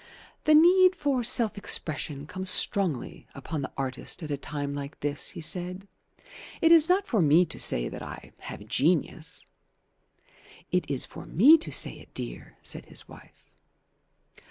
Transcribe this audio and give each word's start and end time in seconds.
"The 0.45 0.55
need 0.55 0.95
for 0.95 1.23
self 1.23 1.59
expression 1.59 2.25
comes 2.25 2.49
strongly 2.49 3.27
upon 3.35 3.61
the 3.61 3.71
artist 3.77 4.23
at 4.23 4.31
a 4.31 4.35
time 4.35 4.73
like 4.73 4.99
this," 5.01 5.29
he 5.37 5.41
said. 5.41 5.87
"It 6.59 6.71
is 6.71 6.89
not 6.89 7.05
for 7.05 7.21
me 7.21 7.45
to 7.45 7.59
say 7.59 7.87
that 7.87 8.01
I 8.01 8.31
have 8.39 8.65
genius" 8.65 9.45
"It 10.71 10.89
is 10.89 11.05
for 11.05 11.25
me 11.25 11.55
to 11.59 11.71
say 11.71 11.99
it, 11.99 12.15
dear," 12.15 12.57
said 12.63 12.85
his 12.85 13.07
wife. 13.07 13.53